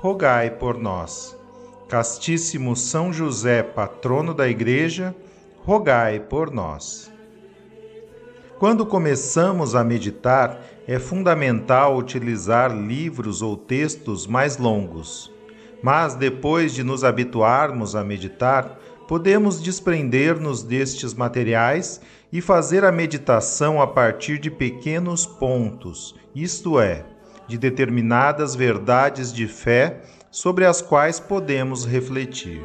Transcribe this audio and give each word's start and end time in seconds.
rogai 0.00 0.48
por 0.48 0.78
nós. 0.78 1.36
Castíssimo 1.88 2.76
São 2.76 3.12
José, 3.12 3.64
patrono 3.64 4.32
da 4.32 4.48
Igreja, 4.48 5.12
rogai 5.64 6.20
por 6.20 6.52
nós. 6.52 7.10
Quando 8.60 8.86
começamos 8.86 9.74
a 9.74 9.82
meditar, 9.82 10.60
é 10.86 11.00
fundamental 11.00 11.96
utilizar 11.96 12.72
livros 12.72 13.42
ou 13.42 13.56
textos 13.56 14.24
mais 14.24 14.56
longos. 14.56 15.32
Mas 15.82 16.14
depois 16.14 16.72
de 16.72 16.84
nos 16.84 17.02
habituarmos 17.02 17.96
a 17.96 18.04
meditar, 18.04 18.78
podemos 19.08 19.60
desprender-nos 19.60 20.62
destes 20.62 21.12
materiais 21.12 22.00
e 22.32 22.40
fazer 22.40 22.84
a 22.84 22.92
meditação 22.92 23.82
a 23.82 23.86
partir 23.86 24.38
de 24.38 24.48
pequenos 24.48 25.26
pontos, 25.26 26.14
isto 26.34 26.78
é, 26.78 27.04
de 27.48 27.58
determinadas 27.58 28.54
verdades 28.54 29.32
de 29.32 29.48
fé 29.48 30.02
sobre 30.30 30.66
as 30.66 30.82
quais 30.82 31.18
podemos 31.18 31.84
refletir. 31.84 32.62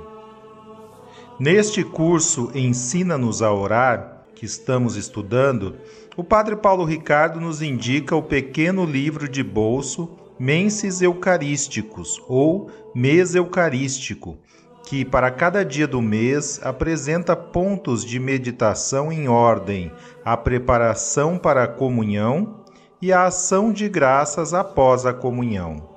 Neste 1.39 1.83
curso 1.83 2.51
Ensina-nos 2.53 3.41
a 3.41 3.51
Orar, 3.51 4.25
que 4.35 4.45
estamos 4.45 4.95
estudando, 4.95 5.77
o 6.15 6.23
Padre 6.23 6.55
Paulo 6.55 6.83
Ricardo 6.83 7.39
nos 7.39 7.61
indica 7.61 8.15
o 8.15 8.21
pequeno 8.21 8.85
livro 8.85 9.27
de 9.27 9.41
bolso 9.41 10.09
Menses 10.37 11.01
Eucarísticos 11.01 12.21
ou 12.27 12.69
Mês 12.93 13.33
Eucarístico, 13.33 14.37
que 14.85 15.05
para 15.05 15.31
cada 15.31 15.63
dia 15.63 15.87
do 15.87 16.01
mês 16.01 16.59
apresenta 16.61 17.35
pontos 17.35 18.03
de 18.03 18.19
meditação 18.19 19.11
em 19.11 19.27
ordem, 19.27 19.91
a 20.23 20.35
preparação 20.35 21.37
para 21.37 21.63
a 21.63 21.67
comunhão 21.67 22.62
e 23.03 23.11
a 23.11 23.25
ação 23.25 23.73
de 23.73 23.89
graças 23.89 24.53
após 24.53 25.05
a 25.05 25.11
comunhão. 25.11 25.89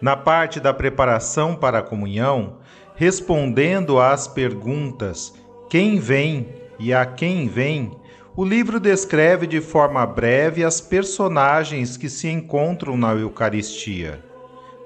Na 0.00 0.16
parte 0.16 0.58
da 0.58 0.74
preparação 0.74 1.54
para 1.54 1.78
a 1.78 1.82
comunhão, 1.82 2.56
respondendo 2.96 4.00
às 4.00 4.26
perguntas 4.26 5.32
quem 5.70 6.00
vem 6.00 6.48
e 6.80 6.92
a 6.92 7.06
quem 7.06 7.46
vem, 7.46 7.92
o 8.34 8.44
livro 8.44 8.80
descreve 8.80 9.46
de 9.46 9.60
forma 9.60 10.04
breve 10.04 10.64
as 10.64 10.80
personagens 10.80 11.96
que 11.96 12.08
se 12.08 12.26
encontram 12.26 12.96
na 12.96 13.14
Eucaristia: 13.14 14.20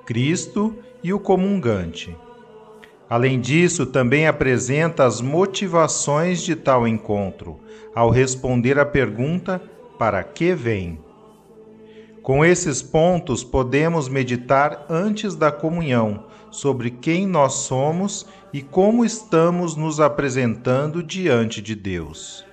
Cristo 0.04 0.76
e 1.03 1.10
o 1.10 1.19
comungante. 1.19 2.15
Além 3.09 3.41
disso, 3.41 3.87
também 3.87 4.26
apresenta 4.26 5.06
as 5.06 5.22
motivações 5.22 6.43
de 6.43 6.54
tal 6.54 6.87
encontro, 6.87 7.59
ao 7.94 8.10
responder 8.10 8.78
à 8.78 8.84
pergunta 8.84 9.59
para 10.00 10.25
que 10.25 10.55
vem. 10.55 10.99
Com 12.22 12.43
esses 12.43 12.81
pontos, 12.81 13.44
podemos 13.44 14.09
meditar 14.09 14.87
antes 14.88 15.34
da 15.34 15.53
comunhão 15.53 16.25
sobre 16.50 16.91
quem 16.91 17.27
nós 17.27 17.53
somos 17.53 18.27
e 18.50 18.62
como 18.62 19.05
estamos 19.05 19.77
nos 19.77 20.00
apresentando 20.00 21.03
diante 21.03 21.61
de 21.61 21.75
Deus. 21.75 22.47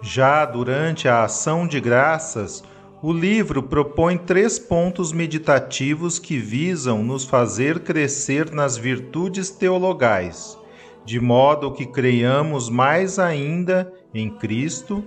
Já 0.00 0.46
durante 0.46 1.08
a 1.08 1.24
ação 1.24 1.66
de 1.66 1.80
graças, 1.80 2.62
o 3.02 3.12
livro 3.12 3.60
propõe 3.60 4.16
três 4.16 4.60
pontos 4.60 5.10
meditativos 5.12 6.20
que 6.20 6.38
visam 6.38 7.02
nos 7.02 7.24
fazer 7.24 7.80
crescer 7.80 8.52
nas 8.52 8.76
virtudes 8.76 9.50
teologais, 9.50 10.56
de 11.04 11.18
modo 11.18 11.72
que 11.72 11.84
creiamos 11.84 12.70
mais 12.70 13.18
ainda 13.18 13.92
em 14.14 14.30
Cristo 14.30 15.04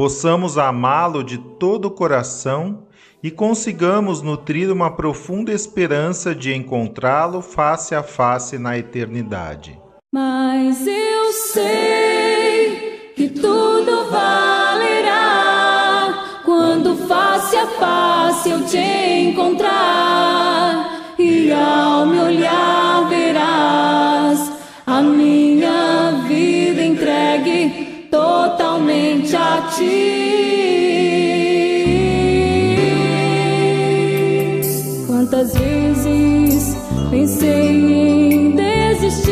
possamos 0.00 0.56
amá-lo 0.56 1.22
de 1.22 1.36
todo 1.36 1.84
o 1.84 1.90
coração 1.90 2.86
e 3.22 3.30
consigamos 3.30 4.22
nutrir 4.22 4.72
uma 4.72 4.90
profunda 4.90 5.52
esperança 5.52 6.34
de 6.34 6.54
encontrá-lo 6.54 7.42
face 7.42 7.94
a 7.94 8.02
face 8.02 8.58
na 8.58 8.78
eternidade. 8.78 9.78
Mas 10.10 10.86
eu 10.86 11.32
sei 11.52 13.12
que 13.14 13.28
tudo 13.28 14.10
valerá 14.10 16.40
quando 16.46 16.96
face 17.06 17.56
a 17.56 17.66
face 17.66 18.50
eu 18.52 18.64
te 18.64 18.78
encontrar 18.78 19.68
e 21.18 21.52
ao 21.52 22.06
me 22.06 22.20
olhar 22.20 23.06
verás 23.06 24.09
Quantas 35.06 35.52
vezes 35.54 36.76
pensei 37.10 37.70
em 37.70 38.50
desistir, 38.56 39.28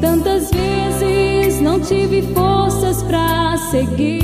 tantas 0.00 0.50
vezes 0.50 1.60
não 1.60 1.78
tive 1.80 2.22
forças 2.34 3.02
para 3.02 3.56
seguir. 3.70 4.22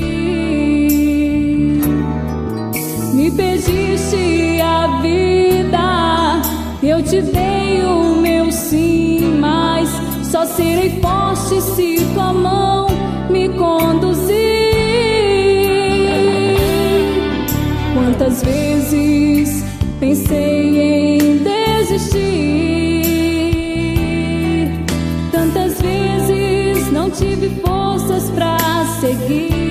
Me 3.13 3.31
pediste 3.31 4.61
a 4.63 5.01
vida, 5.03 6.43
eu 6.83 7.03
te 7.03 7.23
dei 7.23 7.83
o 7.85 8.17
meu 8.17 8.51
sim, 8.51 9.39
mas 9.39 9.89
só 10.31 10.45
serei 10.47 11.01
forte 11.01 11.61
se 11.61 12.05
tua 12.15 12.33
mão 12.33 12.64
tantas 25.31 25.81
vezes 25.81 26.91
não 26.91 27.09
tive 27.09 27.49
forças 27.61 28.31
para 28.31 28.59
seguir. 29.01 29.64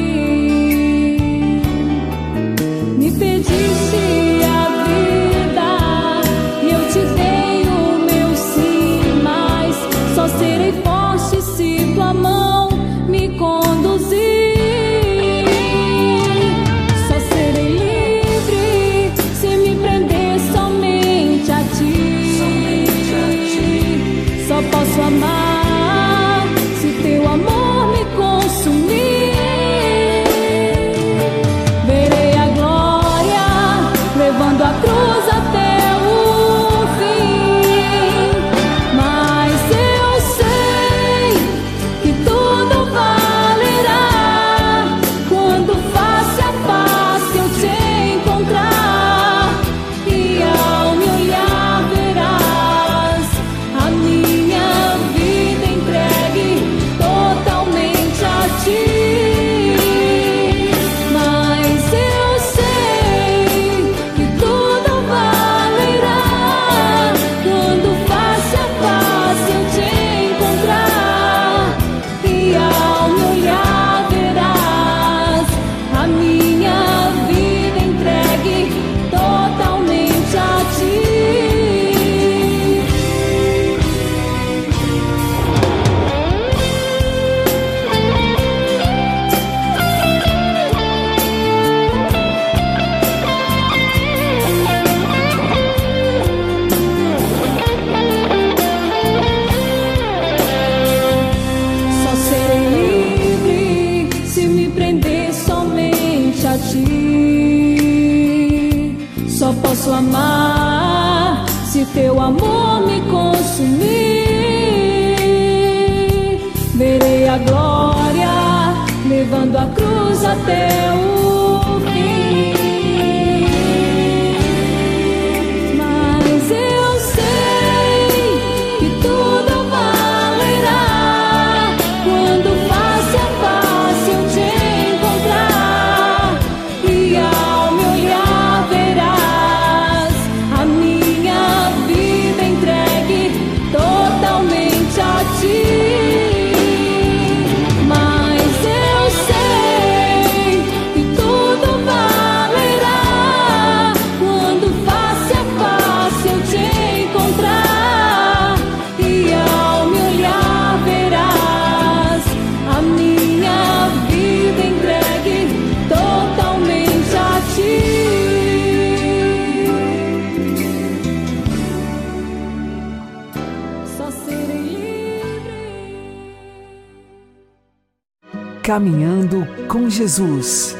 Caminhando 178.63 179.45
com 179.67 179.89
Jesus 179.89 180.73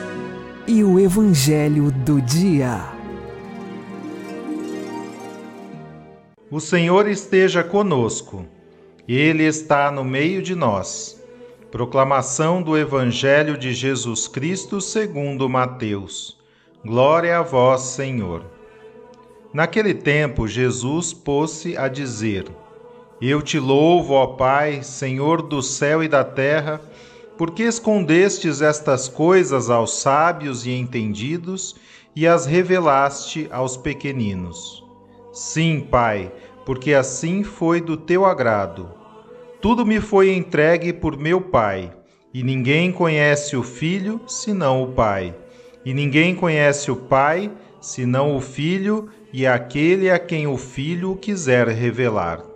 e 0.66 0.86
o 0.86 0.98
Evangelho 0.98 1.92
do 1.92 2.22
Dia. 2.22 2.80
O 6.50 6.62
Senhor 6.62 7.10
esteja 7.10 7.62
conosco, 7.62 8.46
Ele 9.06 9.44
está 9.44 9.92
no 9.92 10.02
meio 10.02 10.42
de 10.42 10.56
nós. 10.56 11.22
Proclamação 11.70 12.64
do 12.64 12.78
Evangelho 12.78 13.58
de 13.58 13.74
Jesus 13.74 14.30
Cristo 14.30 14.80
segundo 14.80 15.50
Mateus. 15.50 16.38
Glória 16.86 17.40
a 17.40 17.42
vós, 17.42 17.82
Senhor. 17.82 18.46
Naquele 19.54 19.94
tempo, 19.94 20.48
Jesus 20.48 21.12
pôs-se 21.12 21.76
a 21.76 21.90
dizer: 21.90 22.46
Eu 23.20 23.42
te 23.42 23.60
louvo, 23.60 24.14
ó 24.14 24.26
Pai, 24.26 24.84
Senhor 24.84 25.42
do 25.42 25.62
céu 25.62 26.02
e 26.02 26.08
da 26.08 26.24
terra 26.24 26.80
por 27.38 27.52
que 27.52 27.64
escondestes 27.64 28.62
estas 28.62 29.08
coisas 29.08 29.70
aos 29.70 30.00
sábios 30.00 30.66
e 30.66 30.72
entendidos 30.72 31.76
e 32.16 32.28
as 32.28 32.46
revelaste 32.46 33.48
aos 33.52 33.76
pequeninos? 33.76 34.84
Sim, 35.32 35.88
Pai, 35.90 36.32
porque 36.66 36.94
assim 36.94 37.44
foi 37.44 37.82
do 37.82 37.98
teu 37.98 38.26
agrado. 38.26 38.92
Tudo 39.60 39.86
me 39.86 40.00
foi 40.00 40.34
entregue 40.34 40.94
por 40.94 41.18
meu 41.18 41.42
Pai, 41.42 41.92
e 42.34 42.44
ninguém 42.44 42.92
conhece 42.92 43.56
o 43.56 43.64
Filho 43.64 44.22
senão 44.28 44.84
o 44.84 44.92
Pai, 44.92 45.36
e 45.84 45.94
ninguém 45.94 46.36
conhece 46.36 46.92
o 46.92 46.96
Pai 46.96 47.52
senão 47.82 48.36
o 48.36 48.42
Filho 48.42 49.10
e 49.32 49.48
aquele 49.48 50.10
a 50.10 50.20
quem 50.20 50.48
o 50.48 50.58
Filho 50.58 51.16
quiser 51.16 51.68
revelar. 51.68 52.53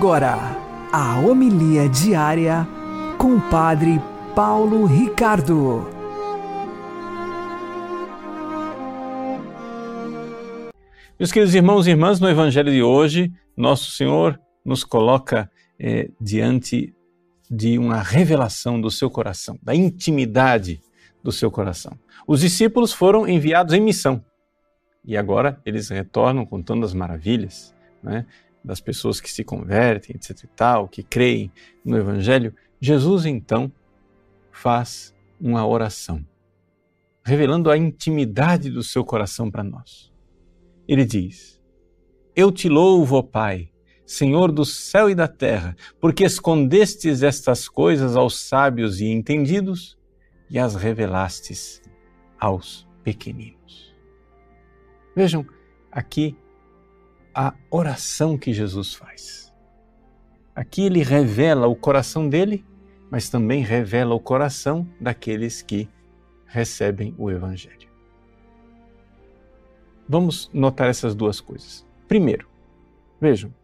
Agora, 0.00 0.56
a 0.90 1.20
homilia 1.20 1.86
diária 1.86 2.66
com 3.18 3.36
o 3.36 3.50
Padre 3.50 4.00
Paulo 4.34 4.86
Ricardo. 4.86 5.86
Meus 11.18 11.30
queridos 11.30 11.54
irmãos 11.54 11.86
e 11.86 11.90
irmãs, 11.90 12.18
no 12.18 12.30
Evangelho 12.30 12.72
de 12.72 12.82
hoje, 12.82 13.30
Nosso 13.54 13.90
Senhor 13.90 14.40
nos 14.64 14.84
coloca 14.84 15.50
é, 15.78 16.08
diante 16.18 16.94
de 17.50 17.76
uma 17.76 18.00
revelação 18.00 18.80
do 18.80 18.90
seu 18.90 19.10
coração, 19.10 19.58
da 19.62 19.74
intimidade 19.74 20.80
do 21.22 21.30
seu 21.30 21.50
coração. 21.50 21.92
Os 22.26 22.40
discípulos 22.40 22.90
foram 22.90 23.28
enviados 23.28 23.74
em 23.74 23.82
missão 23.82 24.24
e 25.04 25.14
agora 25.14 25.60
eles 25.62 25.90
retornam 25.90 26.46
contando 26.46 26.86
as 26.86 26.94
maravilhas. 26.94 27.74
Né? 28.02 28.24
Das 28.64 28.80
pessoas 28.80 29.20
que 29.20 29.30
se 29.30 29.42
convertem, 29.42 30.16
etc 30.16 30.44
e 30.44 30.46
tal, 30.48 30.88
que 30.88 31.02
creem 31.02 31.50
no 31.84 31.96
Evangelho, 31.96 32.54
Jesus 32.80 33.24
então 33.26 33.72
faz 34.50 35.14
uma 35.40 35.66
oração, 35.66 36.24
revelando 37.24 37.70
a 37.70 37.76
intimidade 37.76 38.70
do 38.70 38.82
seu 38.82 39.04
coração 39.04 39.50
para 39.50 39.64
nós. 39.64 40.12
Ele 40.86 41.04
diz: 41.04 41.60
Eu 42.34 42.52
te 42.52 42.68
louvo, 42.68 43.16
ó 43.16 43.22
Pai, 43.22 43.70
Senhor 44.04 44.50
do 44.50 44.64
céu 44.64 45.08
e 45.08 45.14
da 45.14 45.28
terra, 45.28 45.76
porque 46.00 46.24
escondestes 46.24 47.22
estas 47.22 47.68
coisas 47.68 48.16
aos 48.16 48.40
sábios 48.40 49.00
e 49.00 49.06
entendidos 49.06 49.96
e 50.50 50.58
as 50.58 50.74
revelastes 50.74 51.80
aos 52.38 52.88
pequeninos. 53.04 53.94
Vejam, 55.14 55.46
aqui 55.92 56.36
a 57.34 57.54
oração 57.70 58.36
que 58.36 58.52
Jesus 58.52 58.94
faz. 58.94 59.52
Aqui 60.54 60.82
ele 60.82 61.02
revela 61.02 61.66
o 61.66 61.76
coração 61.76 62.28
dele, 62.28 62.64
mas 63.10 63.28
também 63.28 63.62
revela 63.62 64.14
o 64.14 64.20
coração 64.20 64.86
daqueles 65.00 65.62
que 65.62 65.88
recebem 66.46 67.14
o 67.16 67.30
Evangelho. 67.30 67.88
Vamos 70.08 70.50
notar 70.52 70.88
essas 70.88 71.14
duas 71.14 71.40
coisas. 71.40 71.86
Primeiro, 72.08 72.48
vejam, 73.20 73.54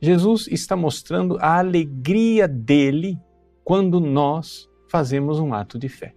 Jesus 0.00 0.48
está 0.48 0.74
mostrando 0.74 1.38
a 1.40 1.58
alegria 1.58 2.48
dele 2.48 3.16
quando 3.62 4.00
nós 4.00 4.68
fazemos 4.88 5.38
um 5.38 5.54
ato 5.54 5.78
de 5.78 5.88
fé. 5.88 6.14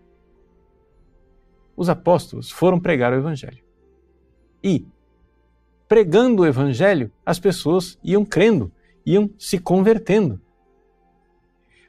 Os 1.77 1.87
apóstolos 1.87 2.49
foram 2.49 2.79
pregar 2.79 3.13
o 3.13 3.15
Evangelho. 3.15 3.63
E 4.63 4.87
pregando 5.87 6.43
o 6.43 6.45
Evangelho, 6.45 7.11
as 7.25 7.39
pessoas 7.39 7.97
iam 8.03 8.25
crendo, 8.25 8.71
iam 9.05 9.29
se 9.37 9.59
convertendo. 9.59 10.41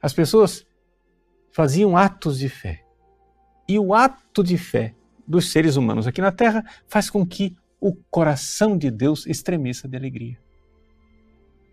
As 0.01 0.13
pessoas 0.13 0.67
faziam 1.51 1.97
atos 1.97 2.39
de 2.39 2.49
fé. 2.49 2.85
E 3.69 3.79
o 3.79 3.95
ato 3.95 4.45
de 4.45 4.57
fé 4.57 4.95
dos 5.27 5.51
seres 5.51 5.77
humanos 5.77 6.07
aqui 6.07 6.21
na 6.21 6.31
Terra 6.31 6.65
faz 6.87 7.11
com 7.11 7.27
que 7.27 7.57
o 7.81 7.95
coração 8.11 8.77
de 8.77 8.91
Deus 8.91 9.27
estremeça 9.27 9.89
de 9.89 9.97
alegria. 9.97 10.39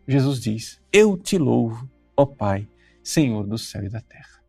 Jesus 0.08 0.40
diz: 0.40 0.82
Eu 0.92 1.18
te 1.18 1.38
louvo, 1.38 1.90
ó 2.16 2.26
Pai, 2.26 2.68
Senhor 3.02 3.46
do 3.46 3.58
céu 3.58 3.84
e 3.84 3.90
da 3.90 4.02
terra. 4.02 4.44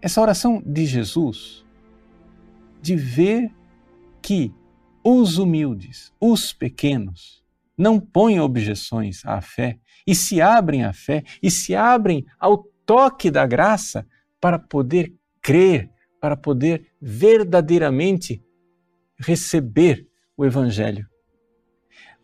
Essa 0.00 0.20
oração 0.20 0.62
de 0.64 0.86
Jesus, 0.86 1.64
de 2.80 2.96
ver 2.96 3.50
que 4.22 4.52
os 5.08 5.38
humildes, 5.38 6.12
os 6.20 6.52
pequenos, 6.52 7.40
não 7.78 8.00
põem 8.00 8.40
objeções 8.40 9.24
à 9.24 9.40
fé 9.40 9.78
e 10.04 10.16
se 10.16 10.40
abrem 10.40 10.82
à 10.82 10.92
fé 10.92 11.22
e 11.40 11.48
se 11.48 11.76
abrem 11.76 12.26
ao 12.40 12.64
toque 12.84 13.30
da 13.30 13.46
graça 13.46 14.04
para 14.40 14.58
poder 14.58 15.14
crer, 15.40 15.88
para 16.20 16.36
poder 16.36 16.88
verdadeiramente 17.00 18.44
receber 19.16 20.08
o 20.36 20.44
Evangelho. 20.44 21.08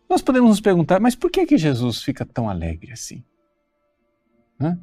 Nós 0.09 0.21
podemos 0.21 0.49
nos 0.49 0.59
perguntar, 0.59 0.99
mas 0.99 1.15
por 1.15 1.31
que 1.31 1.45
que 1.45 1.57
Jesus 1.57 2.03
fica 2.03 2.25
tão 2.25 2.49
alegre 2.49 2.91
assim? 2.91 3.23
Hã? 4.59 4.77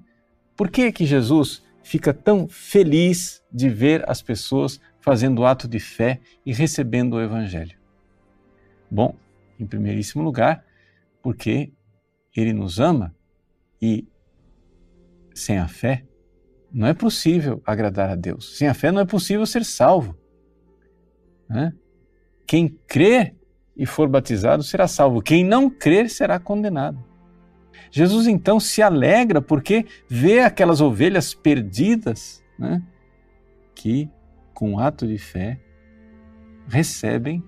Por 0.57 0.71
que 0.71 0.91
que 0.91 1.05
Jesus 1.05 1.63
fica 1.83 2.15
tão 2.15 2.49
feliz 2.49 3.43
de 3.53 3.69
ver 3.69 4.09
as 4.09 4.23
pessoas 4.23 4.81
fazendo 5.01 5.45
ato 5.45 5.69
de 5.69 5.79
fé 5.79 6.19
e 6.47 6.53
recebendo 6.55 7.17
o 7.17 7.21
Evangelho? 7.21 7.80
Bom, 8.91 9.15
em 9.59 9.67
primeiríssimo 9.67 10.23
lugar, 10.23 10.65
porque 11.23 11.73
Ele 12.35 12.53
nos 12.53 12.81
ama 12.81 13.15
e 13.81 14.07
sem 15.35 15.59
a 15.59 15.69
fé 15.69 16.05
não 16.73 16.87
é 16.87 16.95
possível 16.95 17.63
agradar 17.67 18.11
a 18.11 18.15
Deus. 18.15 18.57
Sem 18.57 18.69
a 18.69 18.75
fé 18.75 18.93
não 18.93 19.01
é 19.01 19.05
possível 19.05 19.45
ser 19.45 19.65
salvo. 19.65 20.17
Né? 21.49 21.73
quem 22.51 22.67
crer 22.89 23.37
e 23.77 23.87
for 23.87 24.09
batizado 24.09 24.65
será 24.65 24.89
salvo, 24.89 25.23
quem 25.23 25.45
não 25.45 25.71
crer 25.71 26.11
será 26.11 26.37
condenado. 26.37 26.99
Jesus 27.93 28.27
então 28.27 28.59
se 28.59 28.83
alegra 28.83 29.41
porque 29.41 29.87
vê 30.09 30.41
aquelas 30.41 30.81
ovelhas 30.81 31.33
perdidas 31.33 32.43
né, 32.59 32.83
que, 33.73 34.11
com 34.53 34.81
ato 34.81 35.07
de 35.07 35.17
fé, 35.17 35.61
recebem 36.67 37.41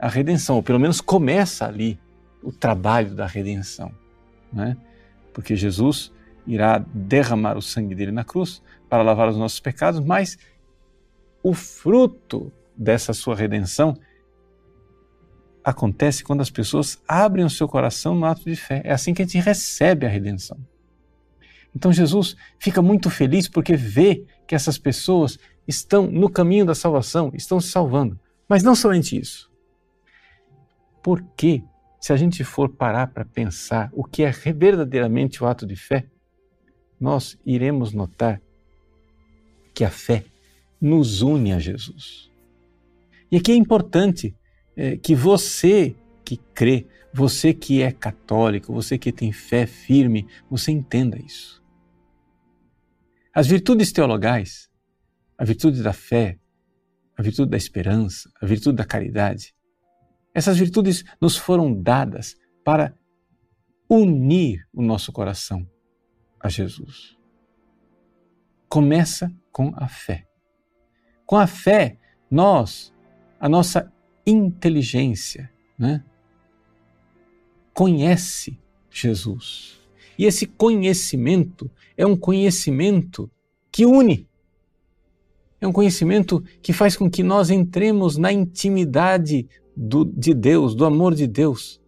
a 0.00 0.08
redenção, 0.08 0.56
ou 0.56 0.62
pelo 0.62 0.78
menos 0.78 1.00
começa 1.00 1.66
ali 1.66 1.98
o 2.42 2.50
trabalho 2.50 3.14
da 3.14 3.26
redenção. 3.26 3.92
Né? 4.52 4.76
Porque 5.32 5.54
Jesus 5.54 6.12
irá 6.46 6.78
derramar 6.92 7.56
o 7.56 7.62
sangue 7.62 7.94
dele 7.94 8.10
na 8.10 8.24
cruz 8.24 8.62
para 8.88 9.02
lavar 9.02 9.28
os 9.28 9.36
nossos 9.36 9.60
pecados, 9.60 10.00
mas 10.00 10.38
o 11.42 11.52
fruto 11.54 12.52
dessa 12.76 13.12
sua 13.12 13.36
redenção 13.36 13.96
acontece 15.62 16.24
quando 16.24 16.40
as 16.40 16.50
pessoas 16.50 17.00
abrem 17.06 17.44
o 17.44 17.50
seu 17.50 17.68
coração 17.68 18.14
no 18.14 18.24
ato 18.24 18.44
de 18.44 18.56
fé. 18.56 18.80
É 18.84 18.92
assim 18.92 19.12
que 19.12 19.22
a 19.22 19.24
gente 19.24 19.38
recebe 19.38 20.06
a 20.06 20.08
redenção. 20.08 20.58
Então 21.76 21.92
Jesus 21.92 22.36
fica 22.58 22.82
muito 22.82 23.10
feliz 23.10 23.46
porque 23.48 23.76
vê 23.76 24.24
que 24.46 24.54
essas 24.54 24.78
pessoas 24.78 25.38
estão 25.68 26.06
no 26.06 26.28
caminho 26.28 26.64
da 26.64 26.74
salvação, 26.74 27.30
estão 27.34 27.60
se 27.60 27.68
salvando. 27.68 28.18
Mas 28.48 28.62
não 28.62 28.74
somente 28.74 29.18
isso. 29.18 29.49
Porque, 31.02 31.62
se 32.00 32.12
a 32.12 32.16
gente 32.16 32.44
for 32.44 32.68
parar 32.68 33.08
para 33.08 33.24
pensar 33.24 33.90
o 33.92 34.04
que 34.04 34.22
é 34.22 34.30
verdadeiramente 34.30 35.42
o 35.42 35.46
ato 35.46 35.66
de 35.66 35.76
fé, 35.76 36.06
nós 37.00 37.38
iremos 37.44 37.92
notar 37.92 38.40
que 39.74 39.84
a 39.84 39.90
fé 39.90 40.24
nos 40.80 41.22
une 41.22 41.52
a 41.52 41.58
Jesus. 41.58 42.30
E 43.30 43.36
aqui 43.36 43.52
é 43.52 43.54
importante 43.54 44.34
é, 44.76 44.96
que 44.96 45.14
você 45.14 45.94
que 46.24 46.36
crê, 46.54 46.86
você 47.12 47.52
que 47.52 47.82
é 47.82 47.90
católico, 47.90 48.72
você 48.72 48.98
que 48.98 49.12
tem 49.12 49.32
fé 49.32 49.66
firme, 49.66 50.26
você 50.50 50.70
entenda 50.70 51.18
isso. 51.18 51.62
As 53.32 53.46
virtudes 53.46 53.92
teologais, 53.92 54.68
a 55.38 55.44
virtude 55.44 55.82
da 55.82 55.92
fé, 55.92 56.38
a 57.16 57.22
virtude 57.22 57.50
da 57.50 57.56
esperança, 57.56 58.30
a 58.40 58.46
virtude 58.46 58.76
da 58.76 58.84
caridade, 58.84 59.54
essas 60.34 60.56
virtudes 60.58 61.04
nos 61.20 61.36
foram 61.36 61.72
dadas 61.72 62.36
para 62.64 62.94
unir 63.88 64.66
o 64.72 64.82
nosso 64.82 65.12
coração 65.12 65.66
a 66.38 66.48
Jesus. 66.48 67.16
Começa 68.68 69.30
com 69.50 69.72
a 69.76 69.88
fé. 69.88 70.26
Com 71.26 71.36
a 71.36 71.46
fé, 71.46 71.98
nós, 72.30 72.92
a 73.38 73.48
nossa 73.48 73.92
inteligência, 74.24 75.50
né? 75.78 76.04
conhece 77.74 78.58
Jesus. 78.90 79.80
E 80.18 80.24
esse 80.24 80.46
conhecimento 80.46 81.70
é 81.96 82.06
um 82.06 82.16
conhecimento 82.16 83.30
que 83.72 83.86
une. 83.86 84.28
É 85.60 85.66
um 85.66 85.72
conhecimento 85.72 86.42
que 86.62 86.72
faz 86.72 86.96
com 86.96 87.10
que 87.10 87.22
nós 87.22 87.50
entremos 87.50 88.16
na 88.16 88.32
intimidade 88.32 89.48
do, 89.82 90.04
de 90.04 90.34
Deus, 90.34 90.74
do 90.74 90.84
amor 90.84 91.14
de 91.14 91.26
Deus. 91.26 91.80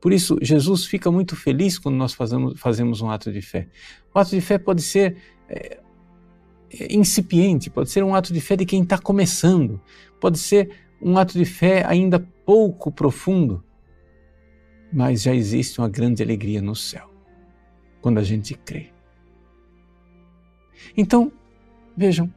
Por 0.00 0.14
isso, 0.14 0.38
Jesus 0.40 0.86
fica 0.86 1.10
muito 1.10 1.36
feliz 1.36 1.78
quando 1.78 1.96
nós 1.96 2.14
fazemos, 2.14 2.58
fazemos 2.58 3.02
um 3.02 3.10
ato 3.10 3.30
de 3.30 3.42
fé. 3.42 3.68
O 4.14 4.18
ato 4.18 4.30
de 4.30 4.40
fé 4.40 4.56
pode 4.56 4.80
ser 4.80 5.16
é, 5.46 5.78
é 6.72 6.94
incipiente, 6.94 7.68
pode 7.68 7.90
ser 7.90 8.02
um 8.02 8.14
ato 8.14 8.32
de 8.32 8.40
fé 8.40 8.56
de 8.56 8.64
quem 8.64 8.82
está 8.82 8.96
começando, 8.96 9.78
pode 10.18 10.38
ser 10.38 10.70
um 11.02 11.18
ato 11.18 11.36
de 11.36 11.44
fé 11.44 11.84
ainda 11.86 12.18
pouco 12.46 12.90
profundo, 12.90 13.62
mas 14.90 15.22
já 15.22 15.34
existe 15.34 15.78
uma 15.80 15.88
grande 15.88 16.22
alegria 16.22 16.62
no 16.62 16.74
céu 16.74 17.10
quando 18.00 18.18
a 18.18 18.22
gente 18.22 18.54
crê. 18.54 18.90
Então, 20.96 21.30
vejam, 21.94 22.32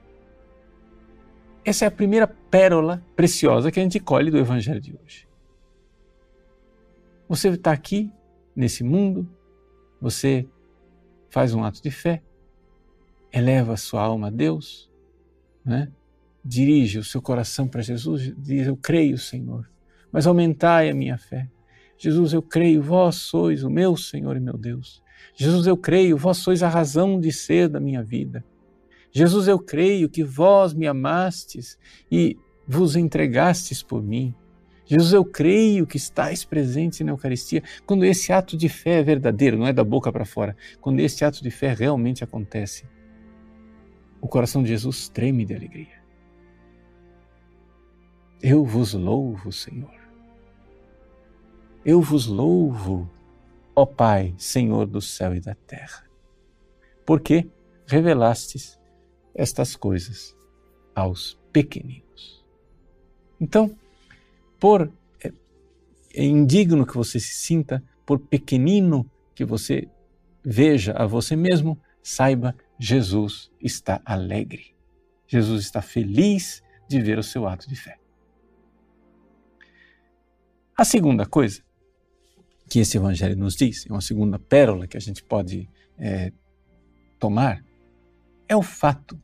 essa 1.70 1.84
é 1.84 1.88
a 1.90 1.92
primeira 1.92 2.26
pérola 2.26 3.04
preciosa 3.14 3.70
que 3.70 3.78
a 3.78 3.84
gente 3.84 4.00
colhe 4.00 4.32
do 4.32 4.38
Evangelho 4.38 4.80
de 4.80 4.98
hoje. 5.04 5.28
Você 7.28 7.50
está 7.50 7.74
aqui, 7.74 8.10
nesse 8.56 8.86
mundo, 8.86 9.30
você 10.00 10.48
faz 11.30 11.54
um 11.54 11.66
ato 11.66 11.84
de 11.84 11.92
fé, 11.92 12.24
eleva 13.34 13.74
a 13.74 13.78
sua 13.78 14.02
alma 14.02 14.28
a 14.28 14.30
Deus, 14.30 14.90
né? 15.66 15.92
dirige 16.42 17.00
o 17.00 17.04
seu 17.04 17.22
coração 17.22 17.68
para 17.68 17.82
Jesus, 17.82 18.34
diz: 18.38 18.66
Eu 18.66 18.78
creio, 18.78 19.18
Senhor, 19.18 19.70
mas 20.10 20.26
aumentai 20.26 20.90
a 20.90 20.96
minha 20.96 21.18
fé. 21.18 21.50
Jesus, 21.98 22.32
eu 22.32 22.42
creio, 22.42 22.82
vós 22.82 23.18
sois 23.18 23.66
o 23.66 23.70
meu 23.70 23.98
Senhor 23.98 24.38
e 24.38 24.40
meu 24.40 24.58
Deus. 24.58 25.04
Jesus, 25.36 25.68
eu 25.68 25.76
creio, 25.76 26.16
vós 26.16 26.38
sois 26.38 26.64
a 26.64 26.70
razão 26.70 27.20
de 27.20 27.34
ser 27.34 27.68
da 27.68 27.82
minha 27.82 28.02
vida. 28.02 28.42
Jesus, 29.12 29.48
eu 29.48 29.60
creio 29.60 30.10
que 30.10 30.24
vós 30.24 30.74
me 30.74 30.88
amastes 30.88 31.78
e 32.12 32.38
vos 32.68 32.96
entregastes 32.96 33.82
por 33.82 34.04
mim. 34.04 34.34
Jesus, 34.86 35.14
eu 35.14 35.26
creio 35.26 35.86
que 35.86 35.98
estáis 35.98 36.46
presentes 36.46 37.02
na 37.02 37.12
Eucaristia. 37.12 37.62
Quando 37.86 38.06
esse 38.06 38.32
ato 38.32 38.56
de 38.56 38.70
fé 38.70 39.00
é 39.00 39.04
verdadeiro, 39.04 39.58
não 39.58 39.68
é 39.68 39.74
da 39.74 39.84
boca 39.84 40.12
para 40.12 40.26
fora, 40.26 40.56
quando 40.80 41.00
esse 41.00 41.26
ato 41.26 41.44
de 41.44 41.52
fé 41.52 41.74
realmente 41.74 42.24
acontece, 42.24 42.86
o 44.22 44.28
coração 44.28 44.64
de 44.64 44.70
Jesus 44.70 45.10
treme 45.10 45.46
de 45.46 45.54
alegria. 45.54 45.98
Eu 48.42 48.64
vos 48.64 48.94
louvo, 48.94 49.52
Senhor. 49.52 49.98
Eu 51.84 52.02
vos 52.02 52.28
louvo, 52.28 53.10
ó 53.76 53.86
Pai, 53.86 54.36
Senhor 54.38 54.86
do 54.86 55.02
céu 55.02 55.34
e 55.34 55.40
da 55.40 55.56
terra, 55.56 56.04
porque 57.06 57.50
revelastes 57.86 58.78
estas 59.38 59.76
coisas 59.76 60.36
aos 60.94 61.40
pequeninos. 61.54 62.44
Então, 63.40 63.74
por 64.60 64.92
é, 65.24 65.32
é 66.14 66.26
indigno 66.26 66.86
que 66.86 66.98
você 66.98 67.20
se 67.20 67.36
sinta, 67.36 67.84
por 68.06 68.20
pequenino 68.20 69.10
que 69.36 69.46
você 69.46 69.88
veja 70.44 70.94
a 70.94 71.06
você 71.06 71.36
mesmo, 71.36 71.80
saiba, 72.02 72.56
Jesus 72.80 73.52
está 73.62 74.02
alegre. 74.04 74.76
Jesus 75.28 75.64
está 75.64 75.82
feliz 75.82 76.64
de 76.88 77.00
ver 77.02 77.20
o 77.20 77.24
seu 77.24 77.48
ato 77.48 77.70
de 77.70 77.76
fé. 77.76 78.00
A 80.76 80.84
segunda 80.84 81.26
coisa 81.26 81.62
que 82.70 82.80
esse 82.80 82.98
evangelho 82.98 83.36
nos 83.36 83.56
diz, 83.56 83.86
é 83.88 83.94
uma 83.94 84.02
segunda 84.02 84.38
pérola 84.38 84.88
que 84.88 84.98
a 84.98 85.00
gente 85.00 85.24
pode 85.24 85.70
é, 85.98 86.32
tomar, 87.18 87.64
é 88.48 88.56
o 88.56 88.62
fato 88.62 89.20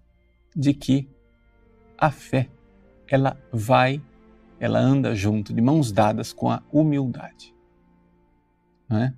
de 0.55 0.73
que 0.73 1.09
a 1.97 2.11
fé 2.11 2.49
ela 3.07 3.37
vai, 3.51 4.01
ela 4.59 4.79
anda 4.79 5.15
junto, 5.15 5.53
de 5.53 5.61
mãos 5.61 5.91
dadas 5.91 6.33
com 6.33 6.49
a 6.49 6.63
humildade. 6.71 7.53
Não 8.89 8.97
é? 8.99 9.13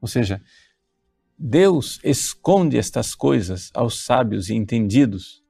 Ou 0.00 0.08
seja, 0.08 0.40
Deus 1.38 2.00
esconde 2.02 2.78
estas 2.78 3.14
coisas 3.14 3.70
aos 3.74 4.04
sábios 4.04 4.48
e 4.48 4.54
entendidos 4.54 5.40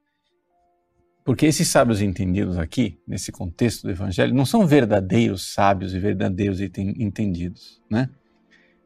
porque 1.23 1.45
esses 1.45 1.67
sábios 1.67 2.01
entendidos 2.01 2.57
aqui, 2.57 2.99
nesse 3.07 3.31
contexto 3.31 3.83
do 3.83 3.91
Evangelho, 3.91 4.33
não 4.33 4.45
são 4.45 4.65
verdadeiros 4.65 5.53
sábios 5.53 5.93
e 5.93 5.99
verdadeiros 5.99 6.59
entendidos, 6.59 7.81
né? 7.89 8.09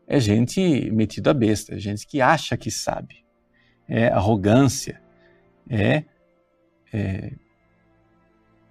É 0.05 0.19
gente 0.19 0.91
metida 0.91 1.31
a 1.31 1.33
besta, 1.33 1.75
é 1.75 1.79
gente 1.79 2.05
que 2.05 2.21
acha 2.21 2.57
que 2.57 2.69
sabe. 2.69 3.25
É 3.87 4.07
arrogância, 4.07 5.01
é, 5.69 6.03
é 6.93 7.33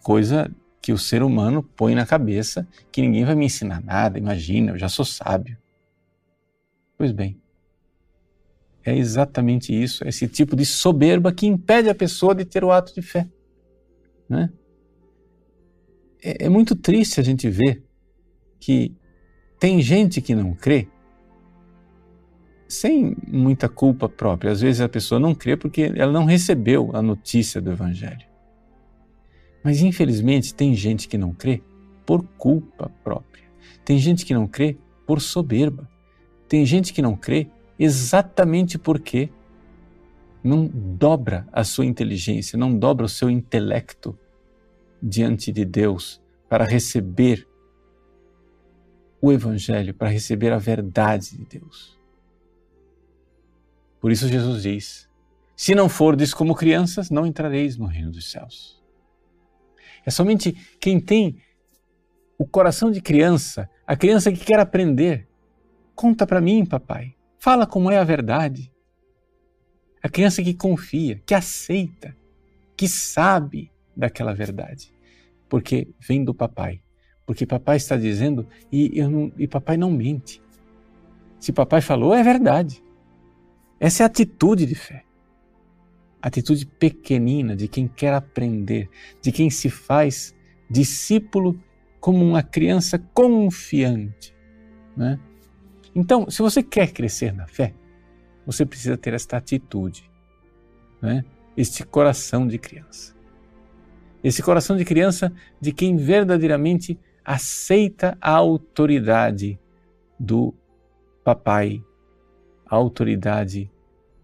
coisa 0.03 0.51
que 0.81 0.93
o 0.93 0.99
ser 0.99 1.23
humano 1.23 1.63
põe 1.63 1.95
na 1.95 2.05
cabeça 2.05 2.69
que 2.93 3.01
ninguém 3.01 3.25
vai 3.25 3.35
me 3.35 3.47
ensinar 3.47 3.83
nada, 3.83 4.19
imagina, 4.19 4.73
eu 4.73 4.79
já 4.79 4.89
sou 4.89 5.05
sábio. 5.05 5.57
Pois 6.97 7.11
bem, 7.11 7.41
é 8.85 8.95
exatamente 8.95 9.73
isso, 9.75 10.07
esse 10.07 10.29
tipo 10.29 10.55
de 10.55 10.67
soberba 10.67 11.33
que 11.33 11.47
impede 11.47 11.89
a 11.89 11.95
pessoa 11.95 12.35
de 12.35 12.45
ter 12.45 12.63
o 12.63 12.71
ato 12.71 12.95
de 12.95 13.01
fé. 13.01 13.27
Né? 14.29 14.51
É, 16.23 16.45
é 16.45 16.49
muito 16.49 16.77
triste 16.77 17.19
a 17.19 17.23
gente 17.23 17.49
ver 17.49 17.83
que 18.61 18.95
tem 19.59 19.81
gente 19.81 20.21
que 20.21 20.35
não 20.35 20.55
crê 20.55 20.89
sem 22.75 23.17
muita 23.27 23.69
culpa 23.69 24.09
própria. 24.09 24.53
Às 24.53 24.61
vezes 24.61 24.81
a 24.81 24.89
pessoa 24.89 25.19
não 25.19 25.35
crê 25.35 25.57
porque 25.57 25.93
ela 25.97 26.13
não 26.13 26.25
recebeu 26.25 26.91
a 26.93 27.01
notícia 27.01 27.61
do 27.61 27.73
Evangelho. 27.73 28.27
Mas 29.63 29.81
infelizmente 29.81 30.55
tem 30.55 30.75
gente 30.75 31.09
que 31.09 31.17
não 31.17 31.33
crê 31.33 31.63
por 32.05 32.23
culpa 32.37 32.91
própria. 33.03 33.45
Tem 33.85 33.99
gente 33.99 34.25
que 34.27 34.35
não 34.35 34.47
crê 34.47 34.77
por 35.07 35.21
soberba. 35.21 35.89
Tem 36.49 36.67
gente 36.67 36.93
que 36.93 37.01
não 37.01 37.17
crê 37.17 37.49
exatamente 37.79 38.79
porque 38.79 39.31
não 40.43 40.67
dobra 40.67 41.49
a 41.51 41.65
sua 41.65 41.87
inteligência, 41.87 42.59
não 42.59 42.79
dobra 42.79 43.07
o 43.07 43.09
seu 43.09 43.31
intelecto 43.31 44.19
diante 45.03 45.51
de 45.51 45.65
Deus 45.65 46.21
para 46.49 46.65
receber 46.65 47.47
o 49.21 49.33
Evangelho, 49.33 49.95
para 49.95 50.09
receber 50.09 50.53
a 50.53 50.59
verdade 50.59 51.39
de 51.39 51.59
Deus. 51.59 51.99
Por 54.05 54.13
isso 54.13 54.29
Jesus 54.29 54.63
diz: 54.63 55.09
Se 55.57 55.75
não 55.75 55.89
fordes 55.89 56.35
como 56.35 56.55
crianças, 56.55 57.09
não 57.09 57.25
entrareis 57.25 57.79
no 57.79 57.87
reino 57.87 58.11
dos 58.11 58.31
céus. 58.31 58.85
É 60.05 60.11
somente 60.11 60.53
quem 60.79 61.01
tem 61.01 61.41
o 62.37 62.47
coração 62.47 62.91
de 62.91 63.01
criança, 63.01 63.67
a 63.87 63.97
criança 63.97 64.31
que 64.31 64.45
quer 64.45 64.61
aprender. 64.61 65.27
Conta 65.95 66.27
para 66.27 66.39
mim, 66.39 66.67
papai. 66.67 67.15
Fala 67.39 67.67
como 67.67 67.91
é 67.91 67.97
a 67.97 68.05
verdade. 68.05 68.71
A 70.03 70.09
criança 70.11 70.43
que 70.43 70.53
confia, 70.53 71.23
que 71.25 71.33
aceita, 71.33 72.15
que 72.77 72.87
sabe 72.87 73.73
daquela 73.97 74.35
verdade, 74.35 74.93
porque 75.49 75.89
vem 75.99 76.23
do 76.23 76.35
papai. 76.35 76.83
Porque 77.25 77.47
papai 77.47 77.79
está 77.79 77.97
dizendo 77.97 78.47
e, 78.71 79.03
não, 79.03 79.33
e 79.39 79.49
papai 79.49 79.79
não 79.79 79.91
mente. 79.91 80.43
Se 81.41 81.55
papai 81.55 81.81
falou, 81.81 82.13
é 82.13 82.23
verdade. 82.23 82.84
Essa 83.79 84.03
é 84.03 84.05
a 84.05 84.07
atitude 84.07 84.67
de 84.67 84.75
fé. 84.75 85.05
Atitude 86.21 86.67
pequenina 86.67 87.55
de 87.55 87.69
quem 87.69 87.87
quer 87.87 88.15
aprender, 88.15 88.89
de 89.21 89.31
quem 89.31 89.51
se 89.51 89.69
faz 89.69 90.35
discípulo 90.71 91.61
como 92.01 92.25
uma 92.25 92.43
criança 92.43 92.99
confiante. 92.99 94.35
Né? 94.97 95.19
Então, 95.95 96.29
se 96.31 96.41
você 96.41 96.63
quer 96.63 96.93
crescer 96.93 97.33
na 97.33 97.47
fé, 97.47 97.75
você 98.47 98.65
precisa 98.65 98.97
ter 98.97 99.15
esta 99.15 99.37
atitude, 99.37 100.11
né? 101.01 101.25
este 101.57 101.85
coração 101.85 102.47
de 102.47 102.59
criança. 102.59 103.15
Esse 104.23 104.43
coração 104.43 104.77
de 104.77 104.85
criança 104.85 105.33
de 105.61 105.73
quem 105.73 105.97
verdadeiramente 105.97 106.99
aceita 107.25 108.17
a 108.21 108.33
autoridade 108.33 109.59
do 110.19 110.55
papai, 111.23 111.83
a 112.75 112.77
autoridade 112.77 113.71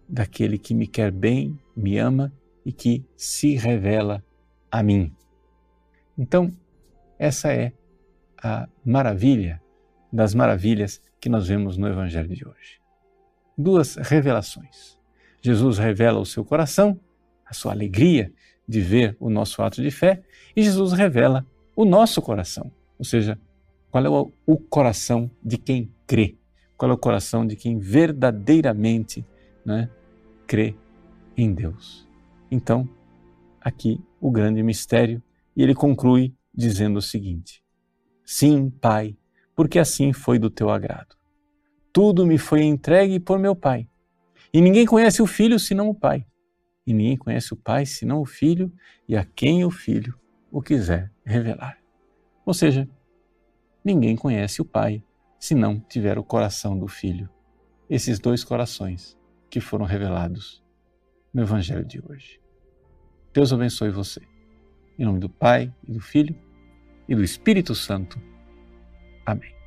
daquele 0.07 0.57
que 0.57 0.73
me 0.73 0.85
quer 0.85 1.09
bem, 1.11 1.57
me 1.75 1.97
ama 1.97 2.33
e 2.65 2.71
que 2.71 3.03
se 3.15 3.55
revela 3.55 4.23
a 4.69 4.83
mim. 4.83 5.15
Então, 6.17 6.51
essa 7.17 7.53
é 7.53 7.71
a 8.43 8.67
maravilha 8.83 9.61
das 10.11 10.35
maravilhas 10.35 11.01
que 11.19 11.29
nós 11.29 11.47
vemos 11.47 11.77
no 11.77 11.87
Evangelho 11.87 12.35
de 12.35 12.45
hoje. 12.45 12.81
Duas 13.57 13.95
revelações. 13.95 14.99
Jesus 15.41 15.77
revela 15.77 16.19
o 16.19 16.25
seu 16.25 16.43
coração, 16.43 16.99
a 17.45 17.53
sua 17.53 17.71
alegria 17.71 18.33
de 18.67 18.81
ver 18.81 19.15
o 19.19 19.29
nosso 19.29 19.61
ato 19.61 19.81
de 19.81 19.91
fé, 19.91 20.21
e 20.55 20.61
Jesus 20.61 20.91
revela 20.91 21.45
o 21.75 21.85
nosso 21.85 22.21
coração, 22.21 22.69
ou 22.99 23.05
seja, 23.05 23.39
qual 23.89 24.05
é 24.05 24.09
o, 24.09 24.57
coração 24.57 25.31
de 25.43 25.57
quem 25.57 25.91
crê, 26.05 26.35
qual 26.81 26.89
é 26.89 26.95
o 26.95 26.97
coração 26.97 27.45
de 27.45 27.55
quem 27.55 27.77
verdadeiramente 27.77 29.23
né, 29.63 29.87
crê 30.47 30.75
em 31.37 31.53
Deus. 31.53 32.09
Então, 32.49 32.89
aqui 33.61 34.01
o 34.19 34.31
grande 34.31 34.63
mistério, 34.63 35.21
e 35.55 35.61
ele 35.61 35.75
conclui 35.75 36.33
dizendo 36.51 36.97
o 36.97 37.01
seguinte: 37.01 37.63
Sim, 38.25 38.71
Pai, 38.71 39.15
porque 39.55 39.77
assim 39.77 40.11
foi 40.11 40.39
do 40.39 40.49
teu 40.49 40.71
agrado. 40.71 41.15
Tudo 41.93 42.25
me 42.25 42.39
foi 42.39 42.63
entregue 42.63 43.19
por 43.19 43.37
meu 43.37 43.55
Pai. 43.55 43.87
E 44.51 44.59
ninguém 44.59 44.87
conhece 44.87 45.21
o 45.21 45.27
Filho 45.27 45.59
senão 45.59 45.87
o 45.87 45.93
Pai. 45.93 46.25
E 46.87 46.95
ninguém 46.95 47.15
conhece 47.15 47.53
o 47.53 47.57
Pai 47.57 47.85
senão 47.85 48.21
o 48.21 48.25
Filho 48.25 48.73
e 49.07 49.15
a 49.15 49.23
quem 49.23 49.63
o 49.63 49.69
Filho 49.69 50.17
o 50.51 50.63
quiser 50.63 51.11
revelar. 51.23 51.77
Ou 52.43 52.55
seja, 52.55 52.89
ninguém 53.85 54.15
conhece 54.15 54.63
o 54.63 54.65
Pai 54.65 55.03
se 55.41 55.55
não 55.55 55.79
tiver 55.79 56.19
o 56.19 56.23
coração 56.23 56.77
do 56.77 56.87
Filho. 56.87 57.27
Esses 57.89 58.19
dois 58.19 58.43
corações 58.43 59.17
que 59.49 59.59
foram 59.59 59.85
revelados 59.85 60.63
no 61.33 61.41
Evangelho 61.41 61.83
de 61.83 61.99
hoje. 61.99 62.39
Deus 63.33 63.51
abençoe 63.51 63.89
você. 63.89 64.21
Em 64.99 65.03
nome 65.03 65.19
do 65.19 65.29
Pai, 65.29 65.73
e 65.87 65.91
do 65.91 65.99
Filho 65.99 66.35
e 67.09 67.15
do 67.15 67.23
Espírito 67.23 67.73
Santo. 67.73 68.21
Amém. 69.25 69.60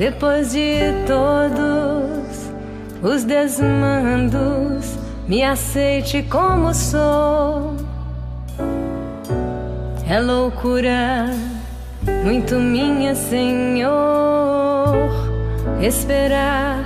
Depois 0.00 0.52
de 0.52 0.78
todos 1.06 2.50
os 3.02 3.22
desmandos, 3.22 4.98
me 5.28 5.44
aceite 5.44 6.22
como 6.22 6.72
sou. 6.72 7.76
É 10.08 10.18
loucura 10.18 11.26
muito 12.24 12.54
minha, 12.54 13.14
Senhor, 13.14 13.90
esperar 15.82 16.82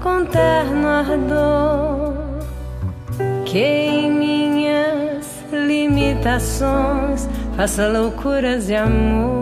com 0.00 0.24
terno 0.24 0.86
ardor 0.86 2.14
que 3.44 3.58
em 3.58 4.08
minhas 4.08 5.26
limitações 5.50 7.28
faça 7.56 7.88
loucuras 7.88 8.68
de 8.68 8.76
amor. 8.76 9.41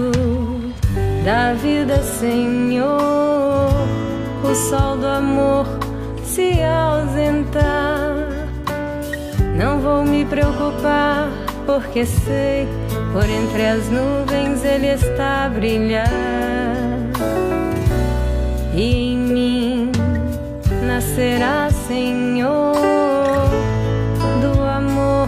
da 1.23 1.53
vida, 1.53 2.01
Senhor, 2.01 2.89
o 4.43 4.55
sol 4.55 4.97
do 4.97 5.07
amor 5.07 5.67
se 6.23 6.61
ausentar, 6.63 8.15
não 9.55 9.79
vou 9.79 10.03
me 10.03 10.25
preocupar, 10.25 11.29
porque 11.65 12.05
sei, 12.05 12.67
por 13.13 13.29
entre 13.29 13.65
as 13.67 13.87
nuvens 13.89 14.63
ele 14.65 14.87
está 14.87 15.45
a 15.45 15.49
brilhar. 15.49 16.09
E 18.73 19.11
em 19.11 19.17
mim 19.17 19.91
nascerá, 20.87 21.69
Senhor, 21.87 22.73
do 24.41 24.61
amor 24.63 25.27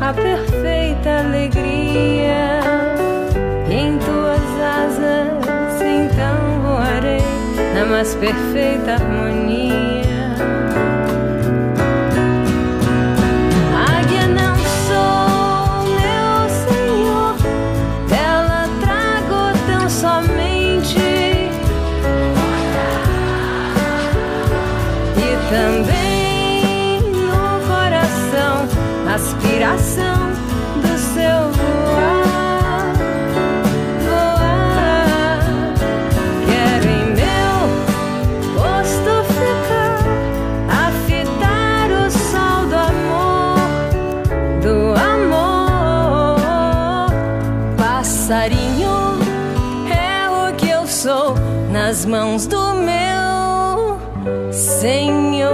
a 0.00 0.12
perfeita 0.12 1.20
alegria 1.20 2.69
na 7.80 7.86
mais 7.86 8.14
perfeita 8.14 8.92
harmonia. 8.96 9.99
Nas 52.00 52.04
mãos 52.06 52.46
do 52.46 52.74
meu 52.74 54.52
Senhor. 54.52 55.50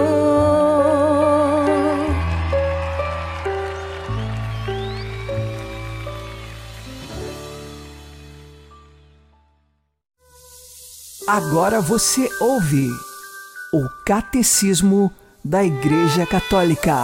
Agora 11.26 11.80
você 11.80 12.28
ouve 12.40 12.88
o 13.72 13.88
Catecismo 14.04 15.10
da 15.44 15.64
Igreja 15.64 16.24
Católica. 16.26 16.94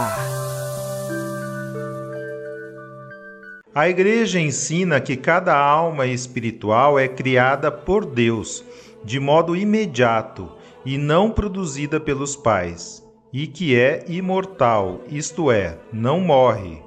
A 3.75 3.89
Igreja 3.89 4.39
ensina 4.39 5.01
que 5.01 5.17
cada 5.17 5.57
alma 5.57 6.05
espiritual 6.05 6.97
é 6.97 7.07
criada 7.07 7.71
por 7.71 8.05
Deus 8.05 8.63
de 9.03 9.19
modo 9.19 9.55
imediato 9.55 10.49
e 10.85 10.97
não 10.97 11.29
produzida 11.29 11.99
pelos 11.99 12.35
pais, 12.35 13.03
e 13.31 13.47
que 13.47 13.75
é 13.75 14.05
imortal, 14.07 15.01
isto 15.09 15.51
é, 15.51 15.79
não 15.91 16.19
morre. 16.19 16.81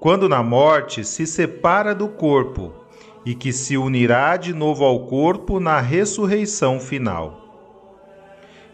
Quando 0.00 0.28
na 0.28 0.42
morte 0.42 1.04
se 1.04 1.26
separa 1.26 1.94
do 1.94 2.08
corpo 2.08 2.72
e 3.24 3.34
que 3.34 3.52
se 3.52 3.76
unirá 3.76 4.36
de 4.36 4.52
novo 4.52 4.84
ao 4.84 5.06
corpo 5.06 5.58
na 5.58 5.80
ressurreição 5.80 6.78
final. 6.78 7.42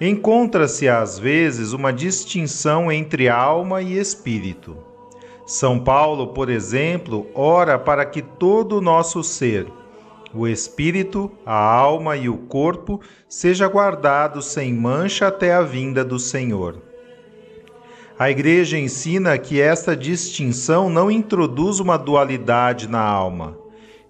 Encontra-se 0.00 0.88
às 0.88 1.18
vezes 1.18 1.72
uma 1.72 1.92
distinção 1.92 2.90
entre 2.90 3.28
alma 3.28 3.82
e 3.82 3.96
espírito. 3.96 4.76
São 5.46 5.78
Paulo, 5.78 6.28
por 6.28 6.48
exemplo, 6.48 7.26
ora 7.34 7.78
para 7.78 8.04
que 8.04 8.20
todo 8.20 8.78
o 8.78 8.80
nosso 8.80 9.22
ser, 9.22 9.66
o 10.34 10.46
espírito, 10.46 11.30
a 11.44 11.54
alma 11.54 12.16
e 12.16 12.28
o 12.28 12.36
corpo, 12.36 13.00
seja 13.28 13.68
guardado 13.68 14.40
sem 14.42 14.72
mancha 14.72 15.28
até 15.28 15.52
a 15.54 15.62
vinda 15.62 16.04
do 16.04 16.18
Senhor. 16.18 16.80
A 18.18 18.30
Igreja 18.30 18.78
ensina 18.78 19.36
que 19.38 19.60
esta 19.60 19.96
distinção 19.96 20.88
não 20.88 21.10
introduz 21.10 21.80
uma 21.80 21.96
dualidade 21.96 22.88
na 22.88 23.00
alma 23.00 23.62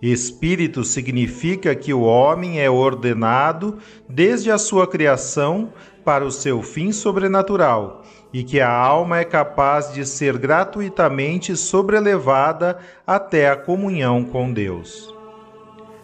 Espírito 0.03 0.83
significa 0.83 1.77
que 1.77 1.95
o 1.95 2.01
homem 2.01 2.61
é 2.61 2.69
ordenado 2.69 3.79
desde 4.09 4.51
a 4.51 4.59
sua 4.59 4.85
criação 4.85 5.73
para 6.05 6.25
o 6.25 6.33
seu 6.33 6.61
fim 6.61 6.91
sobrenatural 6.91 8.03
e 8.33 8.43
que 8.43 8.61
a 8.61 8.69
alma 8.69 9.21
é 9.21 9.25
capaz 9.25 9.93
de 9.93 10.05
ser 10.05 10.39
gratuitamente 10.39 11.57
sobrelevada 11.57 12.79
até 13.07 13.49
a 13.49 13.55
comunhão 13.55 14.25
com 14.25 14.53
Deus. 14.53 15.22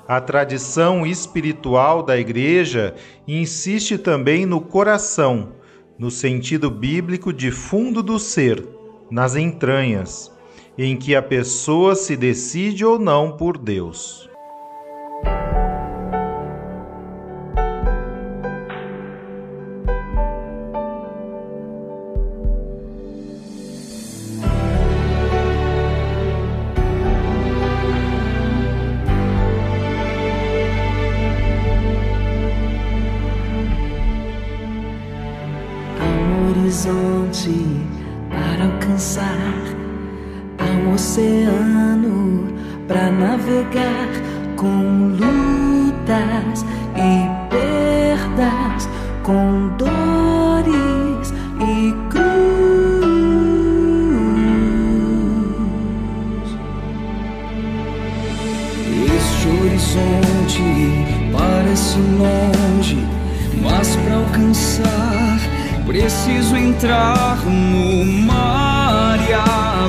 A 0.09 0.23
tradição 0.23 1.07
espiritual 1.07 2.03
da 2.03 2.19
Igreja 2.19 2.95
insiste 3.27 3.99
também 3.99 4.47
no 4.47 4.59
coração, 4.59 5.53
no 5.99 6.11
sentido 6.11 6.71
bíblico 6.71 7.31
de 7.31 7.51
fundo 7.51 8.03
do 8.03 8.19
ser, 8.19 8.67
nas 9.11 9.37
entranhas 9.37 10.33
em 10.79 10.97
que 10.97 11.15
a 11.15 11.21
pessoa 11.21 11.95
se 11.95 12.17
decide 12.17 12.87
ou 12.87 12.99
não 12.99 13.37
por 13.37 13.59
Deus. 13.59 14.28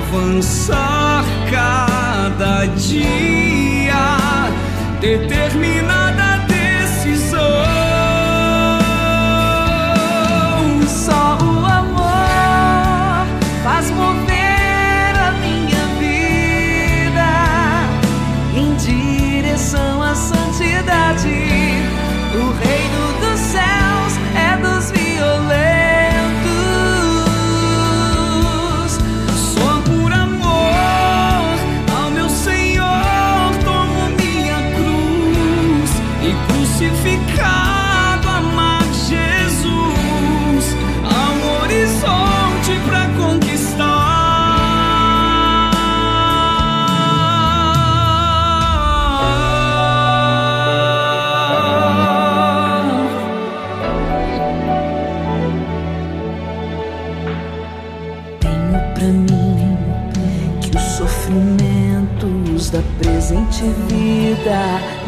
Avançar 0.09 1.23
cada 1.51 2.65
dia, 2.65 4.17
determinada 4.99 5.38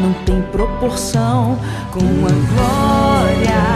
não 0.00 0.12
têm 0.24 0.42
proporção 0.42 1.58
com 1.90 2.00
a 2.00 2.32
glória 2.54 3.71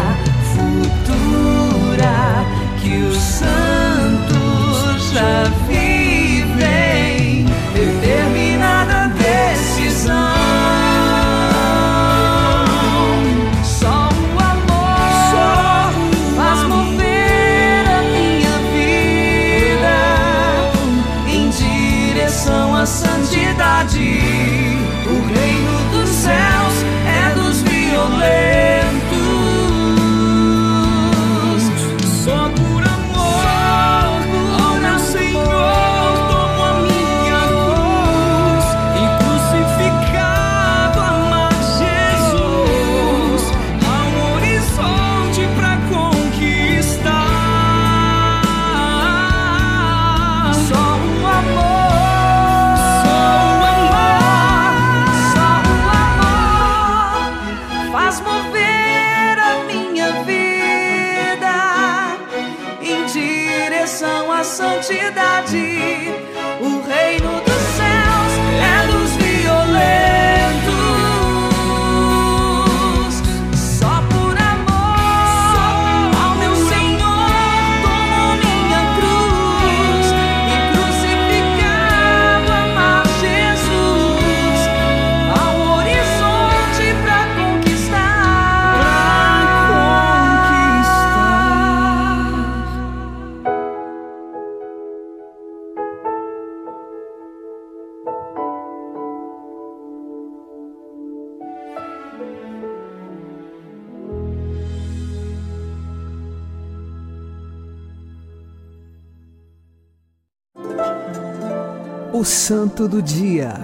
Santo 112.26 112.88
do 112.88 113.00
Dia, 113.00 113.54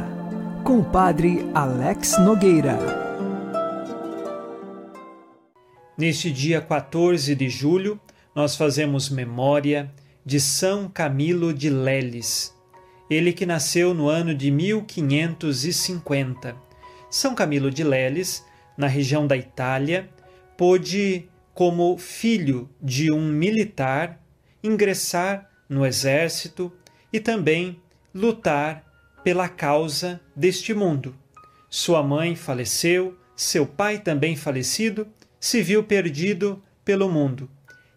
com 0.62 0.78
o 0.78 0.84
Padre 0.84 1.50
Alex 1.52 2.16
Nogueira. 2.20 2.78
Neste 5.98 6.30
dia 6.30 6.60
14 6.60 7.34
de 7.34 7.48
julho, 7.48 8.00
nós 8.32 8.54
fazemos 8.54 9.10
memória 9.10 9.92
de 10.24 10.38
São 10.38 10.88
Camilo 10.88 11.52
de 11.52 11.68
Leles, 11.68 12.56
ele 13.10 13.32
que 13.32 13.44
nasceu 13.44 13.92
no 13.92 14.08
ano 14.08 14.32
de 14.32 14.48
1550. 14.52 16.54
São 17.10 17.34
Camilo 17.34 17.68
de 17.68 17.82
Leles, 17.82 18.46
na 18.78 18.86
região 18.86 19.26
da 19.26 19.36
Itália, 19.36 20.08
pôde, 20.56 21.28
como 21.52 21.98
filho 21.98 22.70
de 22.80 23.12
um 23.12 23.26
militar, 23.26 24.24
ingressar 24.62 25.50
no 25.68 25.84
exército 25.84 26.72
e 27.12 27.18
também 27.18 27.81
lutar 28.14 28.84
pela 29.24 29.48
causa 29.48 30.20
deste 30.34 30.74
mundo. 30.74 31.14
Sua 31.68 32.02
mãe 32.02 32.36
faleceu, 32.36 33.16
seu 33.34 33.66
pai 33.66 33.98
também 33.98 34.36
falecido, 34.36 35.06
se 35.40 35.62
viu 35.62 35.82
perdido 35.82 36.62
pelo 36.84 37.08
mundo 37.08 37.48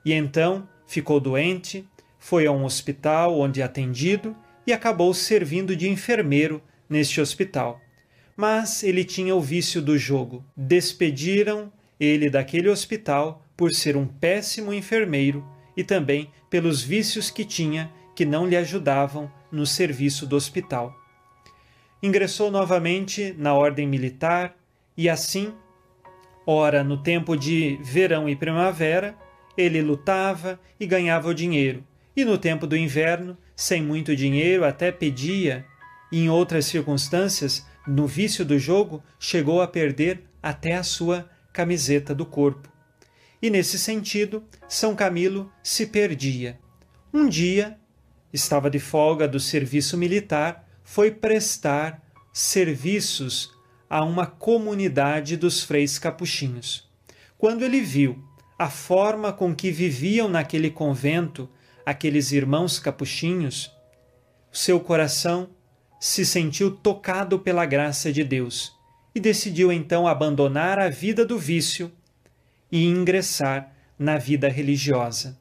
e 0.06 0.14
então 0.14 0.70
ficou 0.86 1.20
doente, 1.20 1.84
foi 2.20 2.46
a 2.46 2.52
um 2.52 2.64
hospital 2.64 3.40
onde 3.40 3.64
atendido 3.64 4.36
e 4.66 4.72
acabou 4.72 5.12
servindo 5.14 5.76
de 5.76 5.90
enfermeiro 5.90 6.62
neste 6.88 7.20
hospital. 7.20 7.82
Mas 8.38 8.84
ele 8.84 9.04
tinha 9.04 9.36
o 9.36 9.42
vício 9.42 9.82
do 9.82 9.98
jogo. 9.98 10.46
Despediram 10.56 11.74
ele 12.00 12.30
daquele 12.30 12.70
hospital 12.70 13.44
por 13.58 13.74
ser 13.74 13.98
um 13.98 14.06
péssimo 14.06 14.74
enfermeiro 14.74 15.44
e 15.76 15.84
também 15.84 16.30
pelos 16.50 16.84
vícios 16.84 17.32
que 17.32 17.44
tinha 17.44 17.92
que 18.16 18.26
não 18.26 18.48
lhe 18.48 18.56
ajudavam 18.56 19.30
no 19.52 19.66
serviço 19.66 20.26
do 20.26 20.36
hospital. 20.36 20.96
Ingressou 22.02 22.50
novamente 22.50 23.36
na 23.38 23.54
ordem 23.54 23.88
militar 23.88 24.56
e 24.98 25.10
assim, 25.10 25.54
ora 26.46 26.84
no 26.84 27.02
tempo 27.02 27.36
de 27.36 27.78
verão 27.84 28.30
e 28.30 28.36
primavera, 28.36 29.18
ele 29.58 29.82
lutava 29.82 30.60
e 30.80 30.86
ganhava 30.86 31.30
o 31.30 31.34
dinheiro, 31.34 31.84
e 32.16 32.24
no 32.24 32.38
tempo 32.38 32.66
do 32.66 32.78
inverno, 32.78 33.38
sem 33.56 33.82
muito 33.82 34.16
dinheiro, 34.16 34.66
até 34.66 34.92
pedia, 34.92 35.66
e 36.12 36.24
em 36.24 36.30
outras 36.30 36.66
circunstâncias, 36.66 37.66
no 37.88 38.08
vício 38.08 38.46
do 38.46 38.58
jogo, 38.58 39.04
chegou 39.20 39.62
a 39.62 39.68
perder 39.68 40.24
até 40.42 40.76
a 40.76 40.84
sua 40.84 41.30
camiseta 41.52 42.14
do 42.14 42.26
corpo. 42.26 42.70
E 43.42 43.50
nesse 43.50 43.78
sentido, 43.78 44.44
São 44.68 44.96
Camilo 44.96 45.52
se 45.62 45.86
perdia. 45.86 46.60
Um 47.14 47.28
dia, 47.30 47.78
estava 48.36 48.70
de 48.70 48.80
folga 48.80 49.28
do 49.28 49.40
serviço 49.40 49.98
militar, 49.98 50.68
foi 50.84 51.10
prestar 51.10 52.04
serviços 52.34 53.52
a 53.90 54.04
uma 54.04 54.26
comunidade 54.26 55.38
dos 55.38 55.64
freis 55.64 55.98
capuchinhos. 55.98 56.90
Quando 57.38 57.64
ele 57.64 57.82
viu 57.82 58.22
a 58.60 58.70
forma 58.70 59.32
com 59.32 59.56
que 59.56 59.72
viviam 59.72 60.28
naquele 60.28 60.70
convento 60.70 61.50
aqueles 61.86 62.32
irmãos 62.32 62.78
capuchinhos, 62.80 63.72
seu 64.52 64.80
coração 64.80 65.50
se 66.00 66.26
sentiu 66.26 66.72
tocado 66.72 67.40
pela 67.40 67.66
graça 67.66 68.12
de 68.12 68.24
Deus 68.24 68.74
e 69.14 69.20
decidiu 69.20 69.72
então 69.72 70.08
abandonar 70.08 70.78
a 70.78 70.90
vida 70.90 71.26
do 71.26 71.38
vício 71.40 71.92
e 72.72 72.86
ingressar 72.86 73.72
na 73.98 74.18
vida 74.18 74.50
religiosa. 74.50 75.38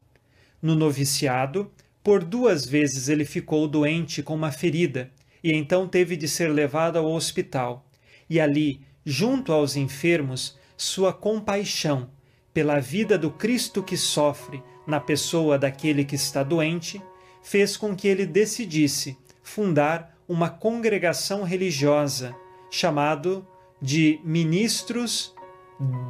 No 0.63 0.75
noviciado, 0.75 1.71
por 2.05 2.23
duas 2.23 2.67
vezes 2.67 3.09
ele 3.09 3.25
ficou 3.25 3.67
doente 3.67 4.23
com 4.23 4.35
uma 4.35 4.53
ferida 4.53 5.11
e 5.43 5.53
então 5.53 5.89
teve 5.89 6.17
de 6.17 6.29
ser 6.29 6.49
levado 6.49 6.99
ao 6.99 7.11
hospital. 7.11 7.89
E 8.29 8.39
ali, 8.39 8.83
junto 9.07 9.51
aos 9.51 9.75
enfermos, 9.75 10.59
sua 10.77 11.15
compaixão 11.15 12.11
pela 12.53 12.79
vida 12.79 13.17
do 13.17 13.31
Cristo 13.31 13.83
que 13.83 13.97
sofre 13.97 14.63
na 14.87 15.01
pessoa 15.01 15.59
daquele 15.59 16.05
que 16.05 16.15
está 16.15 16.43
doente, 16.43 17.03
fez 17.43 17.75
com 17.75 17.97
que 17.97 18.07
ele 18.07 18.27
decidisse 18.27 19.17
fundar 19.43 20.15
uma 20.29 20.51
congregação 20.51 21.43
religiosa 21.43 22.37
chamado 22.71 23.47
de 23.81 24.21
Ministros 24.23 25.35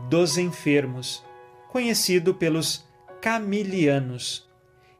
dos 0.09 0.39
Enfermos, 0.39 1.25
conhecido 1.71 2.35
pelos 2.35 2.85
Camilianos. 3.21 4.49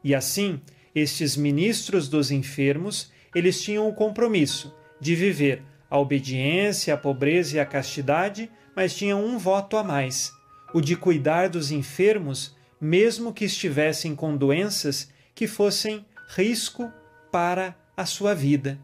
E 0.03 0.15
assim, 0.15 0.61
estes 0.95 1.35
ministros 1.35 2.07
dos 2.07 2.31
enfermos, 2.31 3.11
eles 3.35 3.61
tinham 3.61 3.87
o 3.87 3.93
compromisso 3.93 4.73
de 4.99 5.13
viver 5.13 5.61
a 5.89 5.99
obediência, 5.99 6.93
a 6.93 6.97
pobreza 6.97 7.57
e 7.57 7.59
a 7.59 7.65
castidade, 7.65 8.49
mas 8.75 8.95
tinham 8.95 9.23
um 9.23 9.37
voto 9.37 9.77
a 9.77 9.83
mais, 9.83 10.33
o 10.73 10.81
de 10.81 10.95
cuidar 10.95 11.49
dos 11.49 11.71
enfermos, 11.71 12.55
mesmo 12.79 13.33
que 13.33 13.45
estivessem 13.45 14.15
com 14.15 14.35
doenças 14.35 15.09
que 15.33 15.47
fossem 15.47 16.05
risco 16.29 16.91
para 17.31 17.75
a 17.95 18.05
sua 18.05 18.33
vida. 18.33 18.79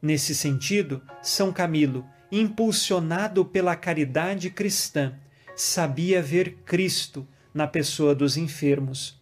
Nesse 0.00 0.34
sentido, 0.34 1.02
São 1.22 1.52
Camilo, 1.52 2.06
impulsionado 2.32 3.44
pela 3.44 3.76
caridade 3.76 4.50
cristã, 4.50 5.14
sabia 5.54 6.22
ver 6.22 6.58
Cristo 6.64 7.26
na 7.52 7.66
pessoa 7.66 8.14
dos 8.14 8.36
enfermos. 8.36 9.19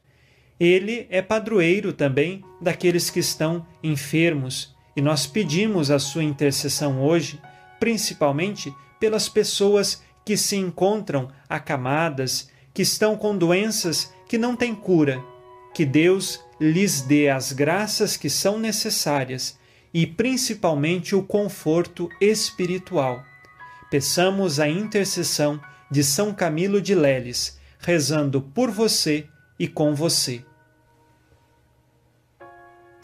Ele 0.60 1.06
é 1.08 1.22
padroeiro 1.22 1.92
também 1.92 2.42
daqueles 2.60 3.10
que 3.10 3.20
estão 3.20 3.66
enfermos, 3.82 4.74
e 4.96 5.00
nós 5.00 5.26
pedimos 5.26 5.90
a 5.90 5.98
sua 5.98 6.24
intercessão 6.24 7.00
hoje, 7.00 7.40
principalmente 7.78 8.74
pelas 8.98 9.28
pessoas 9.28 10.02
que 10.24 10.36
se 10.36 10.56
encontram 10.56 11.28
acamadas, 11.48 12.50
que 12.74 12.82
estão 12.82 13.16
com 13.16 13.36
doenças 13.36 14.12
que 14.28 14.36
não 14.36 14.56
têm 14.56 14.74
cura. 14.74 15.22
Que 15.72 15.84
Deus 15.84 16.40
lhes 16.60 17.02
dê 17.02 17.28
as 17.28 17.52
graças 17.52 18.16
que 18.16 18.28
são 18.28 18.58
necessárias 18.58 19.56
e 19.94 20.06
principalmente 20.06 21.14
o 21.14 21.22
conforto 21.22 22.08
espiritual. 22.20 23.22
Peçamos 23.90 24.58
a 24.58 24.68
intercessão 24.68 25.60
de 25.90 26.02
São 26.04 26.34
Camilo 26.34 26.80
de 26.82 26.94
Leles, 26.94 27.58
rezando 27.78 28.42
por 28.42 28.70
você 28.70 29.26
e 29.58 29.66
com 29.66 29.94
você. 29.94 30.44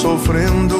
sofrendo, 0.00 0.78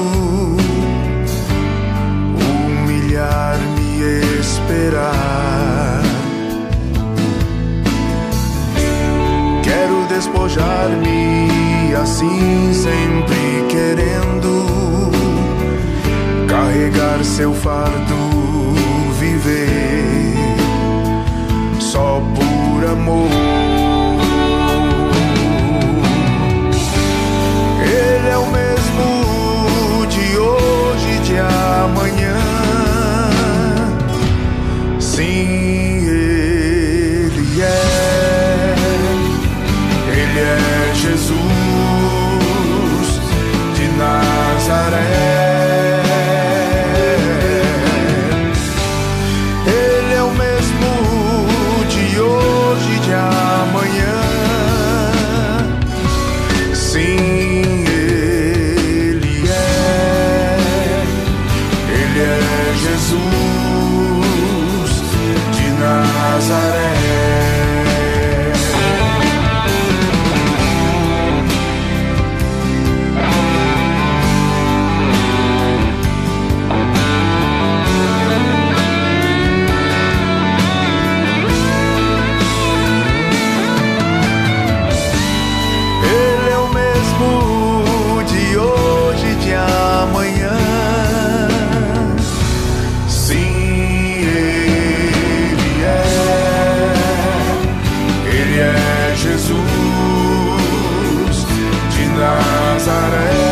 humilhar-me 2.40 4.40
esperar. 4.40 6.00
Quero 9.62 10.06
despojar-me 10.08 11.94
assim, 12.00 12.72
sempre 12.72 13.66
querendo 13.68 15.10
carregar 16.48 17.22
seu 17.22 17.52
fardo, 17.52 18.16
viver 19.20 20.34
só 21.78 22.22
por 22.34 22.90
amor. 22.90 23.59
Nazaré. 102.80 103.30
Ele 103.34 103.49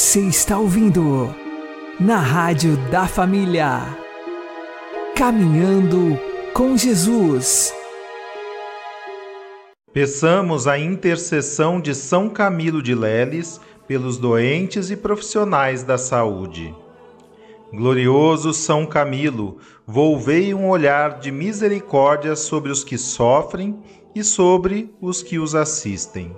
Você 0.00 0.20
está 0.20 0.58
ouvindo 0.58 1.28
na 2.00 2.16
Rádio 2.16 2.74
da 2.90 3.06
Família. 3.06 3.98
Caminhando 5.14 6.18
com 6.54 6.74
Jesus. 6.74 7.70
Peçamos 9.92 10.66
a 10.66 10.78
intercessão 10.78 11.78
de 11.78 11.94
São 11.94 12.30
Camilo 12.30 12.82
de 12.82 12.94
Leles 12.94 13.60
pelos 13.86 14.16
doentes 14.16 14.90
e 14.90 14.96
profissionais 14.96 15.82
da 15.82 15.98
saúde. 15.98 16.74
Glorioso 17.70 18.54
São 18.54 18.86
Camilo, 18.86 19.58
volvei 19.86 20.54
um 20.54 20.70
olhar 20.70 21.20
de 21.20 21.30
misericórdia 21.30 22.34
sobre 22.34 22.72
os 22.72 22.82
que 22.82 22.96
sofrem 22.96 23.78
e 24.14 24.24
sobre 24.24 24.94
os 24.98 25.22
que 25.22 25.38
os 25.38 25.54
assistem. 25.54 26.34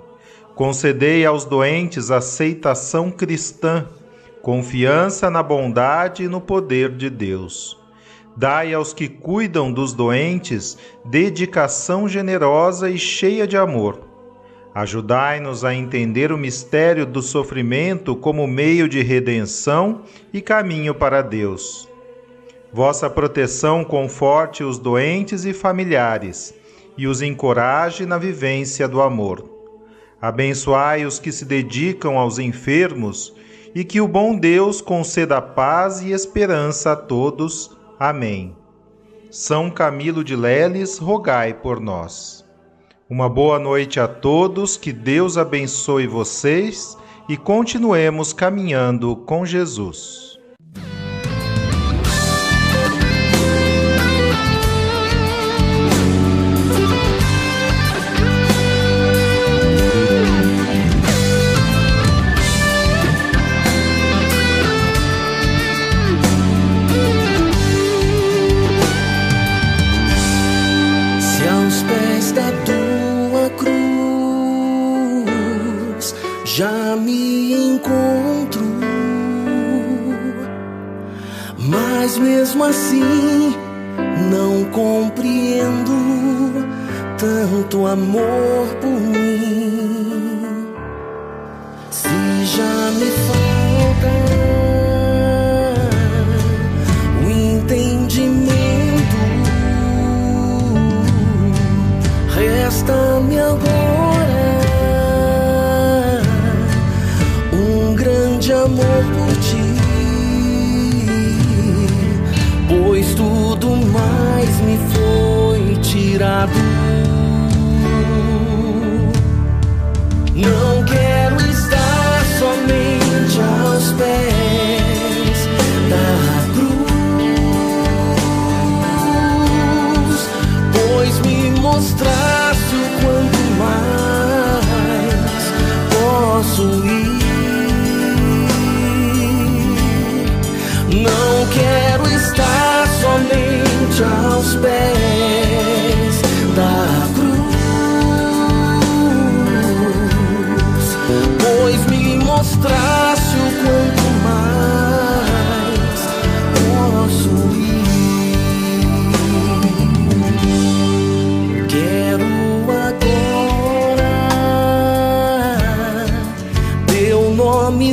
Concedei 0.55 1.25
aos 1.25 1.45
doentes 1.45 2.11
aceitação 2.11 3.09
cristã, 3.09 3.87
confiança 4.39 5.27
na 5.27 5.41
bondade 5.41 6.23
e 6.23 6.27
no 6.27 6.39
poder 6.39 6.91
de 6.91 7.09
Deus. 7.09 7.79
Dai 8.37 8.71
aos 8.71 8.93
que 8.93 9.07
cuidam 9.07 9.71
dos 9.71 9.93
doentes 9.93 10.77
dedicação 11.03 12.07
generosa 12.07 12.87
e 12.87 12.99
cheia 12.99 13.47
de 13.47 13.57
amor. 13.57 14.01
Ajudai-nos 14.75 15.65
a 15.65 15.73
entender 15.73 16.31
o 16.31 16.37
mistério 16.37 17.05
do 17.05 17.21
sofrimento 17.21 18.15
como 18.15 18.45
meio 18.45 18.87
de 18.87 19.01
redenção 19.01 20.01
e 20.31 20.39
caminho 20.39 20.93
para 20.93 21.23
Deus. 21.23 21.89
Vossa 22.71 23.09
proteção 23.09 23.83
conforte 23.83 24.63
os 24.63 24.77
doentes 24.77 25.45
e 25.45 25.53
familiares 25.53 26.53
e 26.95 27.07
os 27.07 27.23
encoraje 27.23 28.05
na 28.05 28.19
vivência 28.19 28.87
do 28.87 29.01
amor. 29.01 29.52
Abençoai 30.23 31.05
os 31.05 31.19
que 31.19 31.33
se 31.33 31.43
dedicam 31.43 32.17
aos 32.17 32.39
enfermos 32.39 33.35
e 33.75 33.83
que 33.83 33.99
o 33.99 34.07
bom 34.07 34.37
Deus 34.39 34.79
conceda 34.79 35.41
paz 35.41 36.01
e 36.01 36.13
esperança 36.13 36.93
a 36.93 36.95
todos. 36.95 37.75
Amém. 37.99 38.55
São 39.29 39.69
Camilo 39.69 40.23
de 40.23 40.33
Leles, 40.33 40.97
rogai 40.97 41.53
por 41.53 41.81
nós. 41.81 42.45
Uma 43.09 43.27
boa 43.27 43.59
noite 43.59 43.99
a 43.99 44.07
todos, 44.07 44.77
que 44.77 44.93
Deus 44.93 45.37
abençoe 45.37 46.07
vocês 46.07 46.97
e 47.27 47.35
continuemos 47.35 48.31
caminhando 48.31 49.17
com 49.17 49.45
Jesus. 49.45 50.32
Amor 87.93 88.82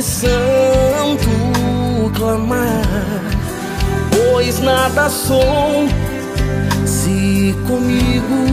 santo 0.01 1.29
clamar, 2.15 2.81
pois 4.11 4.59
nada 4.59 5.09
sou 5.09 5.87
se 6.85 7.55
comigo 7.67 8.45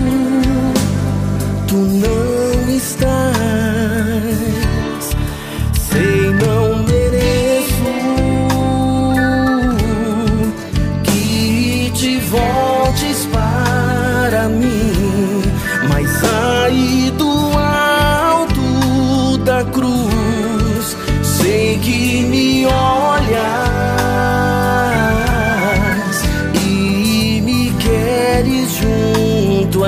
tu 1.67 1.77
não 1.77 2.71
estás. 2.71 4.48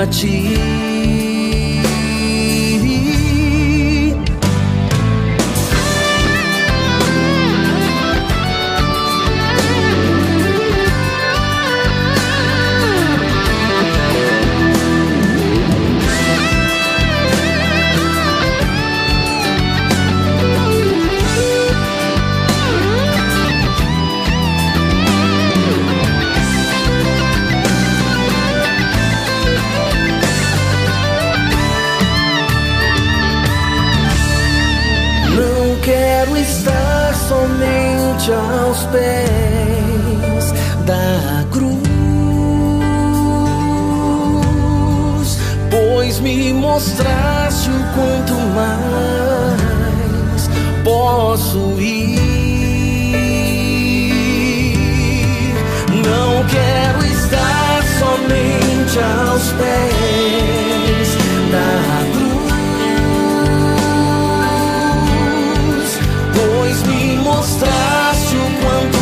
A 0.00 0.06
ti. 0.06 0.89
quero 35.82 36.36
estar 36.36 37.14
somente 37.14 38.32
aos 38.32 38.84
pés 38.86 40.52
da 40.84 41.44
cruz, 41.50 41.78
pois 45.70 46.20
me 46.20 46.52
mostraste 46.52 47.70
o 47.70 47.84
quanto 47.94 48.34
mais 48.54 50.50
posso 50.84 51.80
ir. 51.80 52.20
Não 56.04 56.44
quero 56.46 57.04
estar 57.06 57.82
somente 57.98 58.98
aos 58.98 59.52
pés. 59.52 60.29
mostrasse 67.30 68.36
o 68.36 68.50
quanto 68.60 68.99